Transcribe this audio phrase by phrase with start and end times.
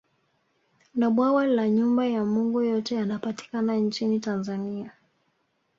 [0.95, 4.91] Na Bwawa la Nyumba ya Mungu yote yanapatikana nchini Tanzania